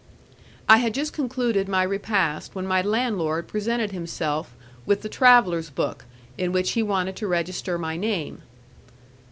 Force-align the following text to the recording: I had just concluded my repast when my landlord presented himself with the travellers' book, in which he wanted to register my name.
I 0.67 0.77
had 0.77 0.95
just 0.95 1.13
concluded 1.13 1.67
my 1.69 1.83
repast 1.83 2.55
when 2.55 2.65
my 2.65 2.81
landlord 2.81 3.47
presented 3.47 3.91
himself 3.91 4.55
with 4.83 5.03
the 5.03 5.09
travellers' 5.09 5.69
book, 5.69 6.05
in 6.39 6.51
which 6.51 6.71
he 6.71 6.81
wanted 6.81 7.15
to 7.17 7.27
register 7.27 7.77
my 7.77 7.95
name. 7.97 8.41